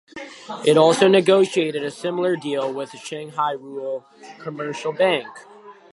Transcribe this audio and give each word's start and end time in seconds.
It 0.65 0.77
also 0.77 1.07
negotiated 1.07 1.83
a 1.83 1.91
similar 1.91 2.35
deal 2.35 2.73
with 2.73 2.89
Shanghai 2.89 3.51
Rural 3.51 4.03
Commercial 4.39 4.91
Bank. 4.93 5.27